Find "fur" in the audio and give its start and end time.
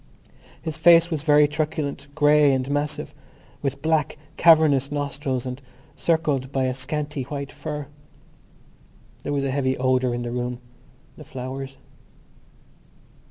7.51-7.85